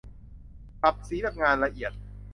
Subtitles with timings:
[0.81, 1.91] ปรับสีแบบงานละเอียด